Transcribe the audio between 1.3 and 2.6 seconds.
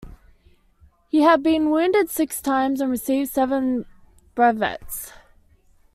been wounded six